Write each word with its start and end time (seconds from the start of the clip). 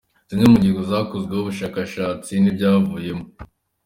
Zimwe 0.27 0.45
mu 0.51 0.57
ngingo 0.59 0.81
zakozweho 0.91 1.41
ubushakashatsi 1.43 2.31
n’ibyavuyemo. 2.37 3.25